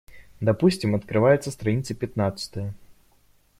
[0.39, 2.73] Допустим, открывается страница пятнадцатая.